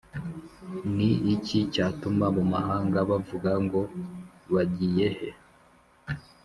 [0.95, 3.81] Ni iki cyatuma mu mahanga bavuga ngo:
[4.53, 5.29] bagiyehe